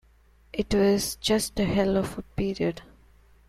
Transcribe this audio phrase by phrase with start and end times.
[0.51, 2.81] It was just a hell of a period.